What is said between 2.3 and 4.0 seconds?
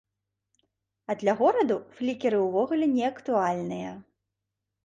ўвогуле не актуальныя.